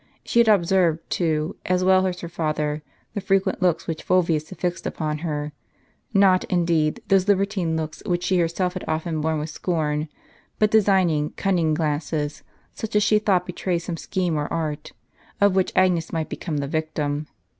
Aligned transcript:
She 0.25 0.39
had 0.39 0.47
observed, 0.47 1.07
too, 1.11 1.57
as 1.63 1.83
well 1.83 2.07
as 2.07 2.21
her 2.21 2.27
father, 2.27 2.81
the 3.13 3.21
frequent 3.21 3.61
looks 3.61 3.85
which 3.85 4.01
Fulvius 4.01 4.49
had 4.49 4.57
fixed 4.57 4.87
upon 4.87 5.19
her; 5.19 5.53
not, 6.11 6.43
indeed, 6.45 7.03
those 7.09 7.27
libertine 7.27 7.77
looks 7.77 8.01
which 8.07 8.23
she 8.23 8.39
herself 8.39 8.73
had 8.73 8.83
often 8.87 9.21
borne 9.21 9.37
with 9.37 9.51
scorn, 9.51 10.09
but 10.57 10.71
designing, 10.71 11.33
cunning 11.33 11.75
glances, 11.75 12.41
such 12.73 12.95
as 12.95 13.03
she 13.03 13.19
thought 13.19 13.45
betrayed 13.45 13.83
some 13.83 13.95
scheme 13.95 14.37
or 14.37 14.51
art, 14.51 14.91
of 15.39 15.53
Avhich 15.53 15.71
Agnes 15.75 16.11
might 16.11 16.29
become 16.29 16.57
the 16.57 16.67
victim. 16.67 17.27